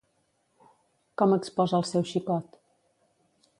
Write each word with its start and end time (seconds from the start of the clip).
Com 1.21 1.35
exposa 1.37 1.79
al 1.81 1.87
seu 1.91 2.07
xicot? 2.15 2.61